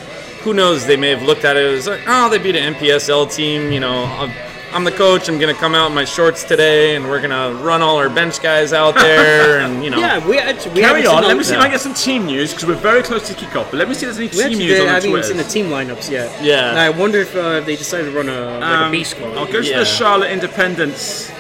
who 0.43 0.53
knows, 0.53 0.85
they 0.85 0.97
may 0.97 1.09
have 1.11 1.21
looked 1.23 1.45
at 1.45 1.55
it 1.55 1.63
as 1.73 1.87
like, 1.87 2.01
oh, 2.05 2.29
they 2.29 2.37
beat 2.37 2.57
an 2.57 2.73
NPSL 2.73 3.33
team. 3.33 3.71
You 3.71 3.79
know, 3.79 4.03
I'm, 4.03 4.29
I'm 4.73 4.83
the 4.83 4.91
coach. 4.91 5.29
I'm 5.29 5.39
gonna 5.39 5.53
come 5.53 5.73
out 5.73 5.87
in 5.89 5.95
my 5.95 6.03
shorts 6.05 6.43
today, 6.43 6.95
and 6.95 7.05
we're 7.05 7.21
gonna 7.21 7.53
run 7.63 7.81
all 7.81 7.97
our 7.97 8.09
bench 8.09 8.41
guys 8.41 8.73
out 8.73 8.95
there, 9.07 9.59
and 9.61 9.83
you 9.83 9.89
know, 9.89 9.99
Yeah, 9.99 10.25
we 10.27 10.37
actually 10.37 10.73
we 10.75 10.81
Carry 10.81 11.05
on. 11.05 11.23
Let 11.23 11.37
me 11.37 11.43
see 11.43 11.53
if 11.53 11.59
I 11.59 11.63
can 11.63 11.71
get 11.71 11.81
some 11.81 11.93
team 11.93 12.25
news 12.25 12.51
because 12.51 12.67
we're 12.67 12.75
very 12.75 13.01
close 13.01 13.27
to 13.29 13.33
kickoff. 13.33 13.71
But 13.71 13.75
let 13.75 13.87
me 13.87 13.93
see 13.93 14.05
if 14.05 14.15
there's 14.15 14.37
any 14.39 14.49
We 14.49 14.55
team 14.55 14.67
news 14.67 14.77
did, 14.77 14.79
on 14.81 14.85
the 14.87 14.91
haven't 14.93 15.09
even 15.09 15.23
seen 15.23 15.37
the 15.37 15.43
team 15.43 15.65
lineups 15.67 16.11
yet. 16.11 16.43
Yeah. 16.43 16.69
And 16.71 16.79
I 16.79 16.89
wonder 16.89 17.19
if 17.19 17.35
uh, 17.35 17.61
they 17.61 17.75
decided 17.75 18.11
to 18.11 18.17
run 18.17 18.27
a, 18.27 18.59
like 18.59 18.63
Um, 18.63 18.87
a 18.89 18.91
B 18.91 19.03
squad. 19.03 19.37
I'll 19.37 19.45
go 19.45 19.61
to 19.61 19.67
Yeah. 19.67 19.79
the 19.79 19.85
Charlotte 19.85 20.31
Independence 20.31 21.31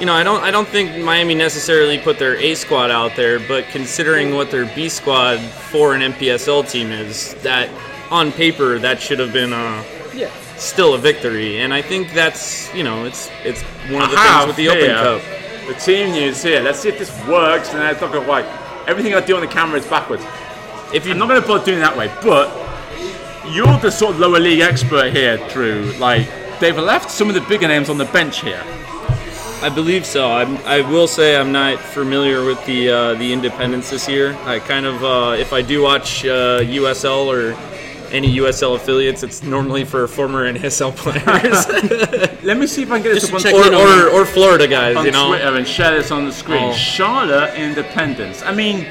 you 0.00 0.06
know, 0.06 0.14
I 0.14 0.22
don't 0.22 0.42
I 0.42 0.50
don't 0.50 0.66
think 0.66 0.96
Miami 1.04 1.34
necessarily 1.34 1.98
put 1.98 2.18
their 2.18 2.34
A 2.36 2.54
squad 2.54 2.90
out 2.90 3.16
there, 3.16 3.38
but 3.38 3.66
considering 3.68 4.34
what 4.34 4.50
their 4.50 4.64
B 4.74 4.88
squad 4.88 5.38
for 5.40 5.94
an 5.94 6.00
NPSL 6.00 6.62
team 6.70 6.90
is, 6.90 7.34
that 7.42 7.68
on 8.10 8.32
paper 8.32 8.78
that 8.78 8.98
should 9.02 9.18
have 9.18 9.30
been 9.30 9.52
a 9.52 9.84
Yeah. 10.14 10.30
Still 10.60 10.94
a 10.94 10.98
victory. 10.98 11.60
And 11.60 11.72
I 11.74 11.82
think 11.82 12.12
that's 12.12 12.72
you 12.74 12.84
know 12.84 13.04
it's 13.04 13.30
it's 13.44 13.62
one 13.90 14.02
of 14.02 14.10
the 14.10 14.16
things 14.16 14.46
with 14.46 14.56
the 14.56 14.68
Open 14.68 14.90
Cup. 14.90 15.22
The 15.66 15.74
team 15.74 16.12
news 16.12 16.42
here. 16.42 16.60
Let's 16.60 16.80
see 16.80 16.88
if 16.88 16.98
this 16.98 17.10
works. 17.26 17.72
And 17.72 17.82
it's 17.84 18.00
not 18.00 18.12
to 18.12 18.20
work. 18.20 18.46
Everything 18.86 19.14
I 19.14 19.20
do 19.20 19.36
on 19.36 19.40
the 19.40 19.46
camera 19.46 19.78
is 19.78 19.86
backwards. 19.86 20.24
If 20.92 21.06
you 21.06 21.12
I'm 21.12 21.18
not 21.18 21.28
going 21.28 21.40
to 21.40 21.46
bother 21.46 21.64
doing 21.64 21.78
it 21.78 21.82
that 21.82 21.96
way, 21.96 22.12
but 22.22 22.48
you're 23.52 23.78
the 23.78 23.90
sort 23.90 24.14
of 24.14 24.20
lower 24.20 24.40
league 24.40 24.60
expert 24.60 25.12
here, 25.12 25.36
Drew. 25.48 25.92
Like, 25.98 26.28
they've 26.58 26.76
left 26.76 27.10
some 27.10 27.28
of 27.28 27.34
the 27.34 27.40
bigger 27.42 27.68
names 27.68 27.88
on 27.88 27.98
the 27.98 28.04
bench 28.06 28.40
here. 28.40 28.62
I 29.62 29.68
believe 29.68 30.06
so. 30.06 30.30
I'm, 30.32 30.56
I 30.58 30.80
will 30.80 31.06
say 31.06 31.36
I'm 31.36 31.52
not 31.52 31.78
familiar 31.78 32.44
with 32.44 32.64
the 32.64 32.88
uh, 32.88 33.14
the 33.14 33.30
independents 33.32 33.90
this 33.90 34.08
year. 34.08 34.34
I 34.44 34.58
kind 34.58 34.86
of, 34.86 35.04
uh, 35.04 35.36
if 35.38 35.52
I 35.52 35.60
do 35.60 35.82
watch 35.82 36.24
uh, 36.24 36.60
USL 36.60 37.26
or 37.26 37.52
any 38.12 38.36
USL 38.36 38.76
affiliates, 38.76 39.22
it's 39.22 39.42
normally 39.42 39.84
for 39.84 40.06
former 40.08 40.52
NSL 40.52 40.94
players 40.96 41.66
Let 42.42 42.56
me 42.56 42.66
see 42.66 42.82
if 42.82 42.90
I 42.90 42.94
can 42.94 43.02
get 43.04 43.14
this 43.14 43.32
up 43.32 43.40
check 43.40 43.54
or, 43.54 43.74
or, 43.74 44.08
or 44.08 44.26
Florida 44.26 44.66
guys. 44.66 45.04
You 45.04 45.12
know, 45.12 45.28
Twitter 45.28 45.56
and 45.56 45.66
share 45.66 45.96
this 45.96 46.10
on 46.10 46.24
the 46.24 46.32
screen. 46.32 46.70
Oh. 46.70 46.72
Charlotte 46.72 47.54
Independence. 47.54 48.42
I 48.42 48.54
mean, 48.54 48.86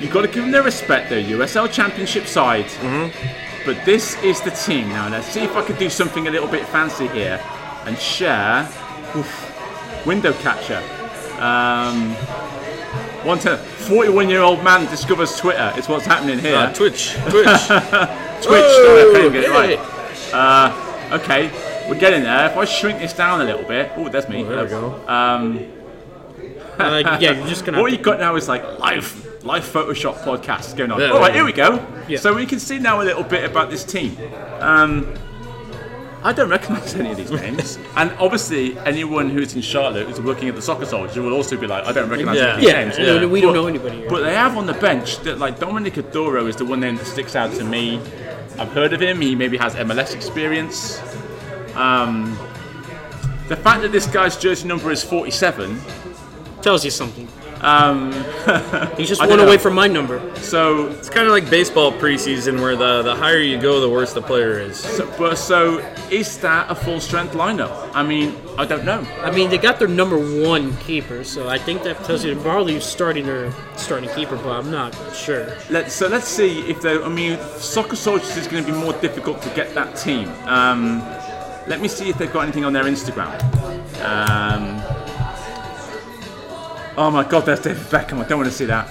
you've 0.00 0.12
got 0.12 0.22
to 0.22 0.28
give 0.28 0.42
them 0.42 0.50
their 0.50 0.62
respect. 0.62 1.10
They're 1.10 1.22
USL 1.22 1.70
Championship 1.70 2.26
side. 2.26 2.66
Mm-hmm. 2.66 3.64
But 3.64 3.84
this 3.84 4.20
is 4.22 4.40
the 4.40 4.50
team 4.50 4.88
now. 4.88 5.08
Let's 5.08 5.26
see 5.26 5.42
if 5.42 5.54
I 5.54 5.62
can 5.64 5.76
do 5.76 5.90
something 5.90 6.26
a 6.26 6.30
little 6.30 6.48
bit 6.48 6.66
fancy 6.66 7.06
here 7.08 7.40
and 7.84 7.98
share. 7.98 8.68
Oof, 9.14 10.06
window 10.06 10.32
catcher. 10.34 10.82
Um, 11.40 12.16
one 13.28 13.38
to 13.40 13.58
41 13.58 14.30
year 14.30 14.40
old 14.40 14.64
man 14.64 14.86
discovers 14.90 15.36
Twitter. 15.36 15.70
It's 15.76 15.86
what's 15.86 16.06
happening 16.06 16.38
here. 16.38 16.56
uh, 16.56 16.72
Twitch, 16.72 17.12
Twitch. 17.28 17.44
Twitch. 18.40 18.64
Oh, 18.64 18.84
sorry, 18.84 19.00
I 19.02 19.12
couldn't 19.12 19.32
get 19.32 19.44
it 19.44 19.50
right. 19.50 19.78
Uh, 20.32 21.18
okay, 21.20 21.50
we're 21.88 21.98
getting 21.98 22.22
there. 22.22 22.50
If 22.50 22.56
I 22.56 22.64
shrink 22.64 23.00
this 23.00 23.12
down 23.12 23.42
a 23.42 23.44
little 23.44 23.64
bit. 23.64 23.92
Oh, 23.96 24.08
that's 24.08 24.30
me. 24.30 24.42
there 24.44 24.64
we 24.64 24.70
go. 24.70 25.06
Um, 25.06 25.72
Uh, 26.78 27.18
yeah, 27.20 27.32
you're 27.32 27.46
just 27.48 27.66
gonna. 27.66 27.80
what 27.82 27.92
you've 27.92 28.02
got 28.02 28.18
now 28.18 28.36
is 28.36 28.48
like 28.48 28.62
live, 28.78 29.44
live 29.44 29.64
Photoshop 29.64 30.14
podcast 30.22 30.74
going 30.76 30.90
on. 30.90 30.98
Yeah. 31.00 31.10
All 31.10 31.20
right, 31.20 31.34
here 31.34 31.44
we 31.44 31.52
go. 31.52 31.84
Yeah. 32.08 32.18
So 32.18 32.32
we 32.32 32.46
can 32.46 32.60
see 32.60 32.78
now 32.78 33.02
a 33.02 33.04
little 33.04 33.24
bit 33.24 33.44
about 33.44 33.68
this 33.68 33.84
team. 33.84 34.16
Um, 34.60 35.12
I 36.22 36.32
don't 36.32 36.50
recognise 36.50 36.94
any 36.96 37.12
of 37.12 37.16
these 37.16 37.30
names, 37.30 37.78
and 37.96 38.10
obviously 38.18 38.76
anyone 38.80 39.30
who's 39.30 39.54
in 39.54 39.62
Charlotte 39.62 40.08
who's 40.08 40.18
looking 40.18 40.48
at 40.48 40.56
the 40.56 40.62
soccer 40.62 40.84
soldier 40.84 41.22
will 41.22 41.32
also 41.32 41.56
be 41.56 41.66
like, 41.68 41.84
I 41.84 41.92
don't 41.92 42.08
recognise 42.08 42.36
Yeah. 42.36 42.42
any 42.42 42.50
of 42.54 42.60
these 42.60 42.68
Yeah, 42.68 42.80
names. 42.82 42.98
yeah, 42.98 43.26
we 43.26 43.40
don't 43.40 43.52
But- 43.52 43.60
know 43.60 43.66
anybody 43.68 43.96
here. 43.98 44.10
But 44.10 44.22
they 44.24 44.34
have 44.34 44.56
on 44.56 44.66
the 44.66 44.72
bench 44.74 45.18
that 45.20 45.38
like 45.38 45.60
Dominic 45.60 45.94
Adoro 45.94 46.48
is 46.48 46.56
the 46.56 46.64
one 46.64 46.80
name 46.80 46.96
that 46.96 47.06
sticks 47.06 47.36
out 47.36 47.52
to 47.54 47.64
me. 47.64 48.00
I've 48.58 48.72
heard 48.72 48.92
of 48.92 49.00
him. 49.00 49.20
He 49.20 49.36
maybe 49.36 49.56
has 49.58 49.76
MLS 49.76 50.12
experience. 50.14 51.00
Um, 51.76 52.36
the 53.46 53.54
fact 53.56 53.82
that 53.82 53.92
this 53.92 54.06
guy's 54.08 54.36
jersey 54.36 54.66
number 54.66 54.90
is 54.90 55.04
47 55.04 55.80
tells 56.62 56.84
you 56.84 56.90
something. 56.90 57.27
Um, 57.60 58.12
He's 58.96 59.08
just 59.08 59.20
I 59.20 59.26
one 59.26 59.40
away 59.40 59.58
from 59.58 59.74
my 59.74 59.88
number. 59.88 60.34
so 60.36 60.88
It's 60.88 61.10
kind 61.10 61.26
of 61.26 61.32
like 61.32 61.50
baseball 61.50 61.92
preseason, 61.92 62.60
where 62.60 62.76
the, 62.76 63.02
the 63.02 63.14
higher 63.14 63.38
you 63.38 63.60
go, 63.60 63.80
the 63.80 63.88
worse 63.88 64.12
the 64.12 64.22
player 64.22 64.58
is. 64.58 64.76
So, 64.76 65.12
but 65.18 65.36
so 65.36 65.78
is 66.10 66.38
that 66.38 66.70
a 66.70 66.74
full 66.74 67.00
strength 67.00 67.34
lineup? 67.34 67.90
I 67.94 68.02
mean, 68.02 68.34
I 68.56 68.64
don't 68.64 68.84
know. 68.84 69.06
I 69.22 69.30
mean, 69.30 69.50
they 69.50 69.58
got 69.58 69.78
their 69.78 69.88
number 69.88 70.18
one 70.18 70.76
keeper, 70.78 71.24
so 71.24 71.48
I 71.48 71.58
think 71.58 71.82
that 71.82 72.02
tells 72.04 72.24
you 72.24 72.34
they're 72.34 72.42
probably 72.42 72.80
starting 72.80 73.26
their 73.26 73.52
starting 73.76 74.08
keeper, 74.10 74.36
but 74.36 74.50
I'm 74.50 74.70
not 74.70 74.94
sure. 75.14 75.56
Let's 75.70 75.94
so 75.94 76.08
let's 76.08 76.28
see 76.28 76.60
if 76.60 76.80
they. 76.80 77.00
I 77.00 77.08
mean, 77.08 77.38
soccer 77.58 77.96
soldiers 77.96 78.36
is 78.36 78.46
going 78.46 78.64
to 78.64 78.72
be 78.72 78.76
more 78.78 78.92
difficult 78.94 79.42
to 79.42 79.48
get 79.50 79.74
that 79.74 79.96
team. 79.96 80.28
Um, 80.46 81.00
let 81.66 81.80
me 81.80 81.88
see 81.88 82.08
if 82.08 82.16
they've 82.16 82.32
got 82.32 82.42
anything 82.42 82.64
on 82.64 82.72
their 82.72 82.84
Instagram. 82.84 83.28
Um, 84.02 84.97
oh 86.98 87.10
my 87.12 87.22
God, 87.22 87.46
there's 87.46 87.60
David 87.60 87.82
Beckham. 87.84 88.18
I 88.18 88.28
don't 88.28 88.38
want 88.38 88.50
to 88.50 88.56
see 88.56 88.64
that. 88.64 88.88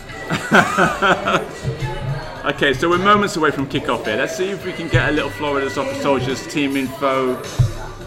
okay, 2.45 2.73
so 2.73 2.89
we're 2.89 2.97
moments 2.97 3.35
away 3.35 3.51
from 3.51 3.67
kickoff 3.67 4.05
here. 4.05 4.15
Let's 4.15 4.37
see 4.37 4.49
if 4.49 4.65
we 4.65 4.71
can 4.71 4.87
get 4.87 5.09
a 5.09 5.11
little 5.11 5.29
Florida 5.29 5.69
Soccer 5.69 5.93
Soldiers 5.95 6.47
team 6.47 6.77
info. 6.77 7.35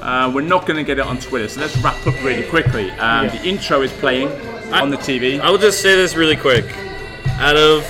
Uh, 0.00 0.32
we're 0.34 0.40
not 0.40 0.66
going 0.66 0.78
to 0.78 0.84
get 0.84 0.98
it 0.98 1.04
on 1.04 1.18
Twitter, 1.18 1.48
so 1.48 1.60
let's 1.60 1.76
wrap 1.78 2.06
up 2.06 2.14
really 2.24 2.48
quickly. 2.48 2.90
Um, 2.92 3.26
The 3.26 3.42
intro 3.44 3.82
is 3.82 3.92
playing 3.92 4.28
on 4.72 4.88
the 4.88 4.96
TV. 4.96 5.38
I 5.38 5.50
will 5.50 5.58
just 5.58 5.82
say 5.82 5.94
this 5.96 6.16
really 6.16 6.36
quick. 6.36 6.64
Out 7.38 7.56
of 7.56 7.84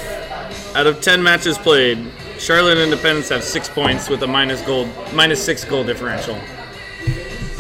out 0.75 0.87
of 0.89 1.01
ten 1.01 1.23
matches 1.23 1.59
played, 1.59 2.05
Charlotte 2.39 2.79
Independence 2.79 3.29
have 3.29 3.45
six 3.45 3.69
points 3.69 4.09
with 4.09 4.23
a 4.25 4.27
minus 4.27 4.63
goal 4.63 4.89
minus 5.15 5.45
six 5.45 5.65
goal 5.65 5.85
differential. 5.85 6.37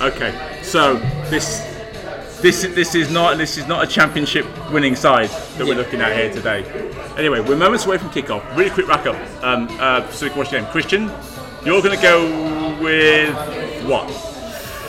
Okay, 0.00 0.32
so 0.62 0.96
this 1.30 1.69
this 2.42 2.64
is 2.64 2.74
this 2.74 2.94
is 2.94 3.10
not 3.10 3.36
this 3.36 3.58
is 3.58 3.66
not 3.66 3.84
a 3.84 3.86
championship 3.86 4.46
winning 4.70 4.96
side 4.96 5.28
that 5.58 5.66
we're 5.66 5.74
looking 5.74 6.00
at 6.00 6.16
here 6.16 6.32
today. 6.32 6.64
Anyway, 7.16 7.40
we're 7.40 7.56
moments 7.56 7.84
away 7.86 7.98
from 7.98 8.08
kickoff. 8.10 8.56
Really 8.56 8.70
quick 8.70 8.88
wrap 8.88 9.06
up. 9.06 9.16
Um, 9.44 9.68
uh, 9.80 10.08
so 10.10 10.26
we 10.26 10.30
can 10.30 10.38
watch 10.38 10.50
the 10.50 10.58
game. 10.58 10.66
Christian, 10.70 11.10
you're 11.64 11.82
going 11.82 11.96
to 11.96 12.02
go 12.02 12.78
with 12.80 13.34
what? 13.86 14.08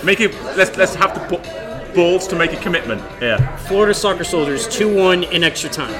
Make 0.03 0.22
it. 0.22 0.34
Let's 0.55 0.77
let's 0.77 0.96
have 0.96 1.13
to 1.13 1.20
put 1.27 1.43
balls 1.93 2.27
to 2.27 2.36
make 2.36 2.53
a 2.53 2.58
commitment 2.58 3.01
here. 3.20 3.38
Florida 3.67 3.93
Soccer 3.93 4.24
Soldiers 4.24 4.67
2 4.67 4.96
1 4.96 5.24
in 5.25 5.43
extra 5.43 5.70
time. 5.70 5.93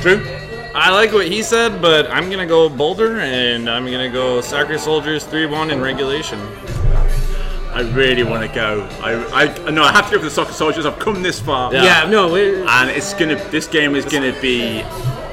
Drew. 0.00 0.22
I 0.74 0.90
like 0.90 1.12
what 1.12 1.28
he 1.28 1.42
said, 1.44 1.80
but 1.80 2.10
I'm 2.10 2.28
gonna 2.28 2.46
go 2.46 2.68
bolder 2.68 3.20
and 3.20 3.70
I'm 3.70 3.84
gonna 3.84 4.10
go 4.10 4.40
Soccer 4.40 4.76
Soldiers 4.76 5.24
three 5.24 5.46
one 5.46 5.70
in 5.70 5.80
regulation. 5.80 6.40
I 7.74 7.80
really 7.92 8.22
want 8.22 8.48
to 8.48 8.54
go. 8.54 8.88
I, 9.02 9.42
I 9.42 9.70
no, 9.70 9.82
I 9.82 9.92
have 9.92 10.06
to 10.06 10.12
go 10.12 10.18
for 10.18 10.24
the 10.26 10.30
soccer 10.30 10.52
soldiers. 10.52 10.86
I've 10.86 10.98
come 10.98 11.22
this 11.22 11.40
far. 11.40 11.72
Yeah, 11.74 12.08
no, 12.08 12.34
it, 12.36 12.64
And 12.66 12.88
it's 12.90 13.14
gonna. 13.14 13.36
This 13.50 13.66
game 13.66 13.96
is 13.96 14.04
gonna 14.04 14.32
be 14.40 14.82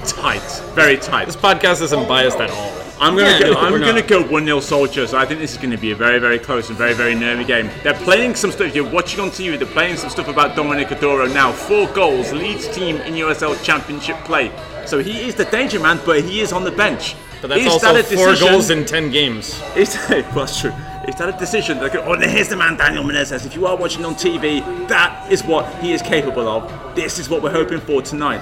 tight, 0.05 0.41
very 0.73 0.97
tight. 0.97 1.25
This 1.25 1.35
podcast 1.35 1.81
isn't 1.83 2.07
biased 2.07 2.39
at 2.39 2.49
all. 2.49 2.73
I'm 2.99 3.15
gonna 3.15 3.29
Yeah, 3.31 3.39
go, 3.39 3.53
no, 3.53 3.59
I'm 3.59 3.79
gonna 3.79 3.93
not. 3.93 4.07
go 4.07 4.23
one 4.23 4.45
0 4.45 4.59
Soldiers. 4.59 5.13
I 5.13 5.25
think 5.25 5.39
this 5.39 5.51
is 5.53 5.57
gonna 5.57 5.77
be 5.77 5.91
a 5.91 5.95
very 5.95 6.19
very 6.19 6.39
close 6.39 6.69
and 6.69 6.77
very 6.77 6.93
very 6.93 7.15
nervy 7.15 7.43
game. 7.43 7.69
They're 7.83 7.93
playing 7.95 8.35
some 8.35 8.51
stuff. 8.51 8.67
If 8.67 8.75
you're 8.75 8.89
watching 8.89 9.19
on 9.19 9.29
TV, 9.29 9.57
they're 9.57 9.67
playing 9.67 9.97
some 9.97 10.09
stuff 10.09 10.27
about 10.27 10.55
Dominic 10.55 10.87
Adoro 10.89 11.31
now. 11.33 11.51
Four 11.51 11.87
goals, 11.89 12.31
leads 12.31 12.67
team 12.69 12.97
in 12.97 13.13
USL 13.15 13.55
Championship 13.63 14.17
play. 14.23 14.51
So 14.85 14.99
he 14.99 15.27
is 15.27 15.35
the 15.35 15.45
danger 15.45 15.79
man, 15.79 15.99
but 16.05 16.23
he 16.23 16.41
is 16.41 16.51
on 16.53 16.63
the 16.63 16.71
bench. 16.71 17.15
But 17.41 17.49
that's 17.49 17.61
is 17.61 17.67
also 17.67 17.93
that 17.93 18.01
a 18.11 18.15
four 18.15 18.27
decision? 18.29 18.47
goals 18.51 18.69
in 18.69 18.85
ten 18.85 19.09
games. 19.11 19.59
Is 19.75 19.95
well, 20.09 20.21
that's 20.45 20.59
true. 20.61 20.73
Is 21.07 21.15
that 21.15 21.29
a 21.29 21.37
decision? 21.39 21.79
Like, 21.79 21.95
oh, 21.95 22.13
and 22.13 22.23
here's 22.23 22.49
the 22.49 22.55
man 22.55 22.77
Daniel 22.77 23.03
Menezes. 23.03 23.43
If 23.43 23.55
you 23.55 23.65
are 23.65 23.75
watching 23.75 24.05
on 24.05 24.13
TV, 24.13 24.87
that 24.87 25.31
is 25.31 25.43
what 25.43 25.65
he 25.81 25.93
is 25.93 26.01
capable 26.01 26.47
of. 26.47 26.95
This 26.95 27.17
is 27.17 27.27
what 27.27 27.41
we're 27.41 27.51
hoping 27.51 27.79
for 27.79 28.03
tonight. 28.03 28.41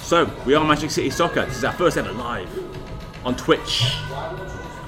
So 0.00 0.28
we 0.44 0.54
are 0.54 0.64
Magic 0.64 0.90
City 0.90 1.08
Soccer. 1.10 1.44
This 1.46 1.58
is 1.58 1.64
our 1.64 1.72
first 1.72 1.96
ever 1.96 2.10
live 2.10 2.48
on 3.24 3.36
Twitch, 3.36 3.94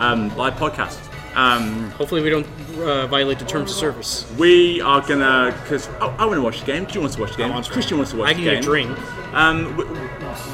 um, 0.00 0.36
live 0.36 0.54
podcast. 0.54 1.13
Um, 1.36 1.90
hopefully 1.90 2.22
we 2.22 2.30
don't 2.30 2.46
uh, 2.78 3.06
violate 3.08 3.38
the 3.40 3.44
terms 3.44 3.70
of 3.70 3.76
service. 3.76 4.30
we 4.38 4.80
are 4.80 5.00
gonna 5.00 5.56
because 5.62 5.88
oh, 6.00 6.14
I 6.18 6.26
want 6.26 6.36
to 6.38 6.42
watch 6.42 6.60
the 6.60 6.66
game. 6.66 6.84
Do 6.84 6.94
you 6.94 7.00
want 7.00 7.12
to 7.14 7.20
watch 7.20 7.32
the 7.32 7.38
game? 7.38 7.50
want 7.52 7.64
to. 7.66 7.72
Christian 7.72 7.96
wants 7.98 8.12
to 8.12 8.18
watch 8.18 8.28
I 8.30 8.32
the 8.34 8.42
can 8.42 8.44
game. 8.44 8.54
get 8.54 8.62
a 8.62 8.66
drink. 8.66 8.98
Um, 9.34 9.76
w- 9.76 9.90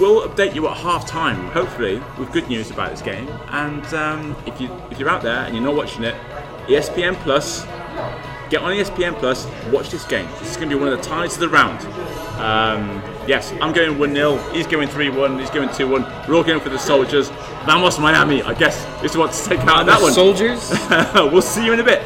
we'll 0.01 0.27
update 0.29 0.55
you 0.55 0.67
at 0.69 0.77
half 0.79 1.07
time, 1.07 1.37
hopefully, 1.51 2.03
with 2.19 2.33
good 2.33 2.49
news 2.49 2.71
about 2.71 2.91
this 2.93 3.03
game. 3.03 3.29
And 3.51 3.85
um, 3.95 4.37
if 4.47 4.59
you 4.61 4.71
if 4.91 4.99
you're 4.99 5.11
out 5.11 5.23
there 5.23 5.45
and 5.45 5.55
you're 5.55 5.65
not 5.65 5.75
watching 5.75 6.03
it, 6.05 6.15
ESPN 6.67 7.15
Plus, 7.17 7.65
get 8.49 8.63
on 8.63 8.73
ESPN 8.73 9.19
Plus, 9.19 9.47
watch 9.71 9.91
this 9.91 10.05
game. 10.05 10.27
This 10.39 10.53
is 10.53 10.57
going 10.57 10.71
to 10.71 10.77
be 10.77 10.81
one 10.83 10.91
of 10.93 10.99
the 10.99 11.05
ties 11.05 11.35
of 11.35 11.41
the 11.41 11.49
round. 11.51 11.81
Um, 12.41 13.03
yes, 13.27 13.53
I'm 13.61 13.73
going 13.73 13.99
1 13.99 14.15
0. 14.15 14.37
He's 14.53 14.67
going 14.67 14.89
3 14.89 15.11
1. 15.11 15.39
He's 15.39 15.50
going 15.50 15.69
2 15.75 15.89
1. 15.89 16.03
We're 16.29 16.35
all 16.35 16.45
going 16.45 16.61
for 16.61 16.69
the 16.69 16.79
Soldiers. 16.79 17.31
Vamos 17.67 17.99
Miami, 17.99 18.43
I 18.43 18.55
guess, 18.55 18.87
is 19.05 19.17
what 19.17 19.33
to 19.33 19.45
take 19.49 19.61
out 19.61 19.81
of 19.81 19.87
that 19.87 20.00
one. 20.00 20.12
Soldiers? 20.12 20.71
we'll 21.33 21.43
see 21.43 21.65
you 21.65 21.73
in 21.73 21.81
a 21.81 21.85
bit. 21.85 22.03